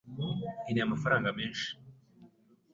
Nkeneye 0.61 0.83
amafaranga 0.87 1.29
menshi. 1.39 1.67